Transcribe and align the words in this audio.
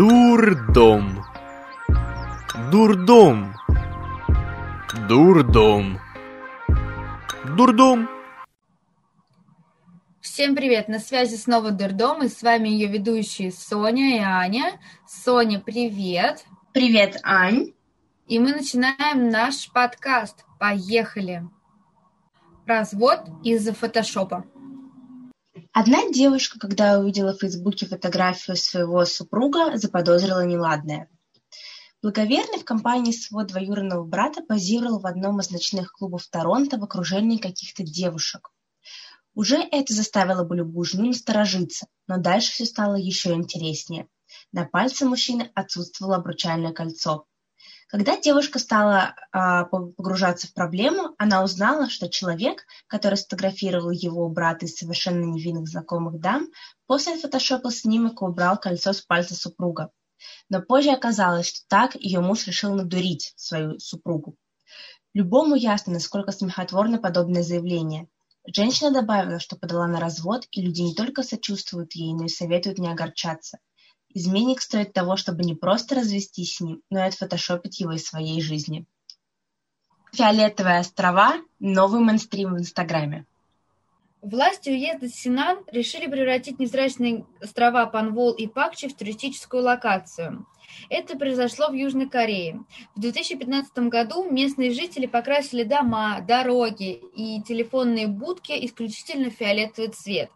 Дурдом. 0.00 1.26
Дурдом. 2.70 3.54
Дурдом. 5.06 5.98
Дурдом. 7.54 8.08
Всем 10.22 10.56
привет! 10.56 10.88
На 10.88 11.00
связи 11.00 11.36
снова 11.36 11.70
Дурдом, 11.70 12.22
и 12.22 12.28
с 12.30 12.42
вами 12.42 12.70
ее 12.70 12.86
ведущие 12.86 13.52
Соня 13.52 14.16
и 14.16 14.20
Аня. 14.20 14.80
Соня, 15.06 15.60
привет! 15.60 16.46
Привет, 16.72 17.20
Ань! 17.22 17.74
И 18.26 18.38
мы 18.38 18.54
начинаем 18.54 19.28
наш 19.28 19.70
подкаст. 19.70 20.46
Поехали! 20.58 21.46
Развод 22.64 23.20
из-за 23.44 23.74
фотошопа. 23.74 24.46
Одна 25.72 26.10
девушка, 26.10 26.58
когда 26.58 26.98
увидела 26.98 27.32
в 27.32 27.38
Фейсбуке 27.38 27.86
фотографию 27.86 28.56
своего 28.56 29.04
супруга, 29.04 29.76
заподозрила 29.76 30.44
неладное. 30.44 31.08
Благоверный 32.02 32.58
в 32.58 32.64
компании 32.64 33.12
своего 33.12 33.46
двоюродного 33.46 34.04
брата 34.04 34.42
позировал 34.42 34.98
в 34.98 35.06
одном 35.06 35.38
из 35.38 35.50
ночных 35.50 35.92
клубов 35.92 36.26
Торонто 36.26 36.76
в 36.76 36.82
окружении 36.82 37.38
каких-то 37.38 37.84
девушек. 37.84 38.50
Уже 39.34 39.58
это 39.58 39.94
заставило 39.94 40.42
бы 40.42 40.56
любую 40.56 40.84
жену 40.84 41.06
насторожиться, 41.06 41.86
но 42.08 42.18
дальше 42.18 42.50
все 42.50 42.64
стало 42.64 42.96
еще 42.96 43.32
интереснее. 43.32 44.08
На 44.50 44.64
пальце 44.64 45.06
мужчины 45.06 45.52
отсутствовало 45.54 46.16
обручальное 46.16 46.72
кольцо. 46.72 47.26
Когда 47.90 48.16
девушка 48.16 48.60
стала 48.60 49.16
а, 49.32 49.64
погружаться 49.64 50.46
в 50.46 50.54
проблему, 50.54 51.16
она 51.18 51.42
узнала, 51.42 51.90
что 51.90 52.08
человек, 52.08 52.64
который 52.86 53.16
сфотографировал 53.16 53.90
его 53.90 54.28
брата 54.28 54.66
из 54.66 54.76
совершенно 54.76 55.24
невинных 55.24 55.66
знакомых 55.66 56.20
дам, 56.20 56.46
после 56.86 57.18
фотошопа 57.18 57.72
снимок 57.72 58.22
убрал 58.22 58.58
кольцо 58.58 58.92
с 58.92 59.00
пальца 59.00 59.34
супруга. 59.34 59.90
Но 60.48 60.62
позже 60.62 60.90
оказалось, 60.90 61.48
что 61.48 61.66
так 61.68 61.96
ее 61.96 62.20
муж 62.20 62.46
решил 62.46 62.74
надурить 62.74 63.32
свою 63.34 63.80
супругу. 63.80 64.36
Любому 65.12 65.56
ясно, 65.56 65.94
насколько 65.94 66.30
смехотворно 66.30 66.98
подобное 66.98 67.42
заявление. 67.42 68.06
Женщина 68.46 68.92
добавила, 68.92 69.40
что 69.40 69.56
подала 69.56 69.88
на 69.88 69.98
развод, 69.98 70.46
и 70.52 70.62
люди 70.62 70.82
не 70.82 70.94
только 70.94 71.24
сочувствуют 71.24 71.94
ей, 71.94 72.14
но 72.14 72.26
и 72.26 72.28
советуют 72.28 72.78
не 72.78 72.88
огорчаться. 72.88 73.58
Изменник 74.12 74.60
стоит 74.60 74.92
того, 74.92 75.16
чтобы 75.16 75.44
не 75.44 75.54
просто 75.54 75.94
развестись 75.94 76.56
с 76.56 76.60
ним, 76.60 76.82
но 76.90 76.98
и 77.00 77.08
отфотошопить 77.08 77.80
его 77.80 77.92
из 77.92 78.04
своей 78.04 78.40
жизни. 78.40 78.84
Фиолетовые 80.12 80.80
острова– 80.80 81.34
новый 81.60 82.00
мейнстрим 82.00 82.54
в 82.54 82.58
Инстаграме. 82.58 83.26
Власти 84.20 84.68
уезда 84.68 85.08
Синан 85.08 85.60
решили 85.72 86.06
превратить 86.06 86.58
невзрачные 86.58 87.24
острова 87.40 87.86
Панвол 87.86 88.32
и 88.32 88.46
Пакчи 88.48 88.88
в 88.88 88.96
туристическую 88.96 89.62
локацию. 89.62 90.46
Это 90.90 91.16
произошло 91.16 91.68
в 91.68 91.74
Южной 91.74 92.08
Корее. 92.08 92.60
В 92.94 93.00
2015 93.00 93.88
году 93.88 94.28
местные 94.30 94.72
жители 94.72 95.06
покрасили 95.06 95.62
дома, 95.62 96.20
дороги 96.20 97.00
и 97.14 97.40
телефонные 97.42 98.08
будки 98.08 98.52
исключительно 98.66 99.30
в 99.30 99.34
фиолетовый 99.34 99.90
цвет. 99.90 100.30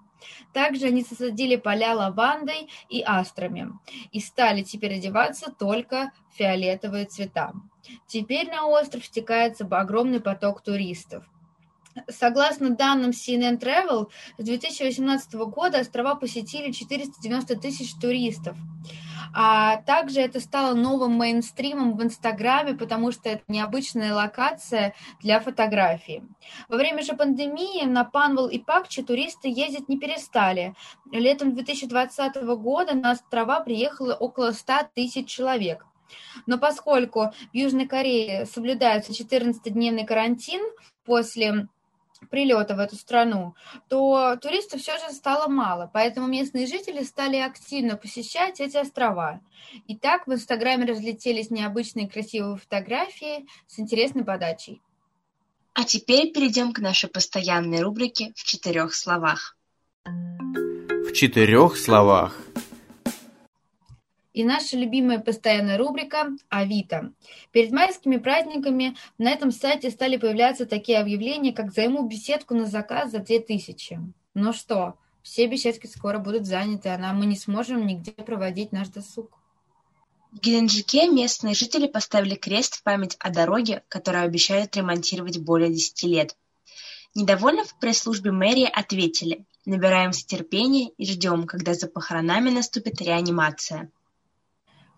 Также 0.53 0.87
они 0.87 1.03
засадили 1.03 1.57
поля 1.57 1.95
лавандой 1.95 2.69
и 2.89 3.03
астрами 3.03 3.73
и 4.13 4.21
стали 4.21 4.63
теперь 4.63 4.97
одеваться 4.97 5.53
только 5.53 6.13
фиолетовые 6.35 7.07
цвета. 7.07 7.53
Теперь 8.07 8.49
на 8.49 8.67
остров 8.67 9.05
стекается 9.05 9.67
огромный 9.71 10.21
поток 10.21 10.63
туристов. 10.63 11.25
Согласно 12.09 12.71
данным 12.71 13.11
CNN 13.11 13.59
Travel, 13.59 14.09
с 14.39 14.45
2018 14.45 15.35
года 15.35 15.79
острова 15.81 16.15
посетили 16.15 16.73
490 16.73 17.57
тысяч 17.57 17.95
туристов. 18.01 18.57
А 19.37 19.79
также 19.79 20.21
это 20.21 20.39
стало 20.39 20.75
новым 20.75 21.13
мейнстримом 21.13 21.97
в 21.97 22.03
Инстаграме, 22.03 22.75
потому 22.75 23.11
что 23.11 23.29
это 23.29 23.43
необычная 23.49 24.15
локация 24.15 24.95
для 25.21 25.41
фотографий. 25.41 26.23
Во 26.69 26.77
время 26.77 27.03
же 27.03 27.15
пандемии 27.15 27.85
на 27.85 28.05
Панвал 28.05 28.49
и 28.49 28.59
Пакчи 28.59 29.03
туристы 29.03 29.49
ездить 29.49 29.89
не 29.89 29.99
перестали. 29.99 30.75
Летом 31.11 31.55
2020 31.55 32.37
года 32.57 32.95
на 32.95 33.13
острова 33.13 33.61
приехало 33.61 34.15
около 34.15 34.53
100 34.53 34.91
тысяч 34.95 35.29
человек. 35.29 35.85
Но 36.47 36.59
поскольку 36.59 37.33
в 37.53 37.57
Южной 37.57 37.87
Корее 37.87 38.47
соблюдается 38.47 39.13
14-дневный 39.13 40.07
карантин 40.07 40.61
после 41.05 41.69
прилета 42.31 42.75
в 42.75 42.79
эту 42.79 42.97
страну, 42.97 43.55
то 43.89 44.37
туристов 44.37 44.81
все 44.81 44.99
же 44.99 45.13
стало 45.13 45.49
мало, 45.49 45.91
поэтому 45.93 46.27
местные 46.27 46.67
жители 46.67 47.03
стали 47.03 47.37
активно 47.37 47.97
посещать 47.97 48.61
эти 48.61 48.77
острова. 48.77 49.41
И 49.87 49.97
так 49.97 50.27
в 50.27 50.33
Инстаграме 50.33 50.87
разлетелись 50.87 51.51
необычные 51.51 52.09
красивые 52.09 52.57
фотографии 52.57 53.47
с 53.67 53.79
интересной 53.79 54.25
подачей. 54.25 54.83
А 55.73 55.85
теперь 55.85 56.33
перейдем 56.33 56.73
к 56.73 56.79
нашей 56.79 57.09
постоянной 57.09 57.81
рубрике 57.81 58.33
«В 58.37 58.45
четырех 58.45 58.95
словах». 58.95 59.57
В 60.05 61.13
четырех 61.13 61.77
словах– 61.77 62.41
и 64.35 64.43
наша 64.43 64.77
любимая 64.77 65.21
постоянная 65.21 65.79
рубрика 65.79 66.33
«Авито». 66.49 67.13
Перед 67.53 67.71
майскими 67.71 68.17
праздниками 68.17 68.97
на 69.17 69.31
этом 69.31 69.53
сайте 69.53 69.91
стали 69.91 70.17
появляться 70.17 70.67
такие 70.67 70.99
объявления, 70.99 71.53
как 71.53 71.73
«Займу 71.73 72.07
беседку 72.07 72.55
на 72.55 72.67
заказ 72.67 73.13
за 73.13 73.21
2000». 73.21 74.01
Ну 74.35 74.53
что, 74.53 74.97
все 75.23 75.47
беседки 75.47 75.87
скоро 75.87 76.19
будут 76.19 76.47
заняты, 76.47 76.89
а 76.89 76.99
нам 76.99 77.19
мы 77.19 77.27
не 77.27 77.37
сможем 77.37 77.87
нигде 77.87 78.11
проводить 78.11 78.73
наш 78.73 78.89
досуг. 78.89 79.31
В 80.33 80.41
Геленджике 80.41 81.09
местные 81.09 81.55
жители 81.55 81.87
поставили 81.87 82.35
крест 82.35 82.75
в 82.75 82.83
память 82.83 83.17
о 83.21 83.31
дороге, 83.31 83.85
которую 83.89 84.25
обещают 84.25 84.77
ремонтировать 84.77 85.39
более 85.39 85.73
10 85.73 86.03
лет. 86.03 86.37
Недовольно 87.15 87.63
в 87.63 87.79
пресс-службе 87.79 88.33
мэрии 88.33 88.69
ответили 88.69 89.45
«Набираемся 89.65 90.27
терпения 90.27 90.91
и 90.99 91.07
ждем, 91.07 91.47
когда 91.47 91.75
за 91.75 91.87
похоронами 91.87 92.51
наступит 92.51 93.01
реанимация». 93.01 93.93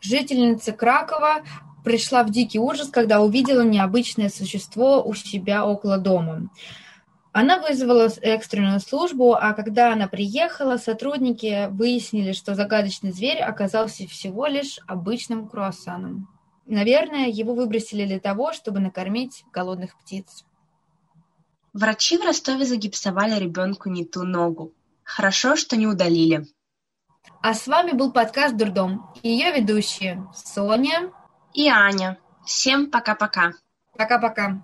Жительница 0.09 0.73
Кракова 0.73 1.43
пришла 1.85 2.23
в 2.23 2.31
дикий 2.31 2.61
ужас, 2.61 2.91
когда 2.91 3.21
увидела 3.21 3.63
необычное 3.63 4.29
существо 4.29 5.03
у 5.03 5.15
себя 5.15 5.67
около 5.67 5.99
дома. 5.99 6.49
Она 7.33 7.59
вызвала 7.59 8.09
экстренную 8.23 8.79
службу, 8.79 9.35
а 9.35 9.53
когда 9.53 9.93
она 9.93 10.07
приехала, 10.07 10.77
сотрудники 10.77 11.69
выяснили, 11.71 12.33
что 12.33 12.55
загадочный 12.55 13.11
зверь 13.11 13.41
оказался 13.41 14.07
всего 14.07 14.47
лишь 14.47 14.79
обычным 14.87 15.49
круассаном. 15.49 16.29
Наверное, 16.67 17.27
его 17.27 17.55
выбросили 17.55 18.07
для 18.07 18.21
того, 18.21 18.53
чтобы 18.53 18.79
накормить 18.79 19.45
голодных 19.53 19.99
птиц. 19.99 20.45
Врачи 21.73 22.17
в 22.17 22.23
Ростове 22.23 22.65
загипсовали 22.65 23.41
ребенку 23.41 23.91
не 23.91 24.05
ту 24.05 24.23
ногу. 24.23 24.73
Хорошо, 25.03 25.57
что 25.57 25.77
не 25.77 25.89
удалили. 25.89 26.47
А 27.43 27.55
с 27.55 27.67
вами 27.67 27.93
был 27.93 28.13
подкаст 28.13 28.57
«Дурдом» 28.57 29.11
и 29.23 29.29
ее 29.29 29.53
ведущие 29.53 30.27
Соня 30.35 31.13
и 31.55 31.69
Аня. 31.69 32.19
Всем 32.45 32.91
пока-пока. 32.91 33.53
Пока-пока. 33.97 34.63